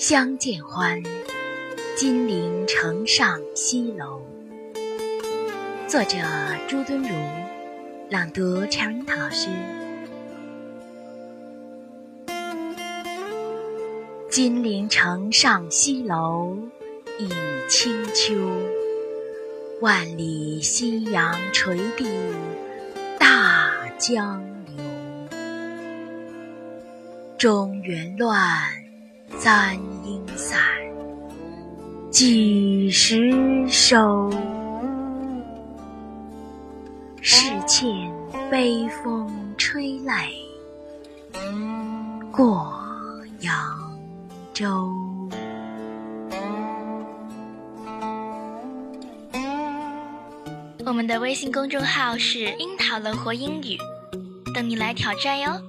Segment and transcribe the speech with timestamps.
[0.00, 1.02] 相见欢，
[1.94, 4.22] 金陵城上西楼。
[5.86, 6.16] 作者：
[6.66, 7.14] 朱敦儒，
[8.08, 9.50] 朗读：陈云涛老师。
[14.30, 16.56] 金陵城上西楼，
[17.18, 17.28] 忆
[17.68, 18.34] 清秋。
[19.82, 22.06] 万里夕阳垂地，
[23.18, 24.82] 大江流。
[27.36, 28.38] 中原乱，
[29.38, 29.78] 簪
[30.40, 30.58] 伞，
[32.10, 33.30] 几时
[33.68, 34.30] 收？
[37.20, 37.86] 世欠
[38.50, 40.14] 悲风吹泪，
[42.32, 42.74] 过
[43.40, 43.52] 扬
[44.54, 44.90] 州。
[50.86, 53.76] 我们的微信公众号是“樱桃乐活英语”，
[54.54, 55.60] 等你来挑战哟。